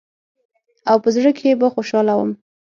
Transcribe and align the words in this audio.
او 0.89 0.97
په 1.03 1.09
زړه 1.15 1.29
کښې 1.37 1.51
به 1.59 1.67
خوشاله 1.73 2.13
وم. 2.15 2.31